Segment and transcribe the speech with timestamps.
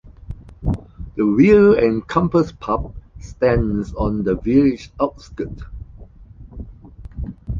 [1.15, 5.61] The Wheel and Compass pub stands on the village's outskirts.